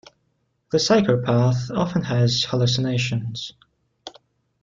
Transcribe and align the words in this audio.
The 0.71 0.79
psychopath 0.79 1.69
often 1.69 2.01
has 2.05 2.41
hallucinations. 2.45 3.51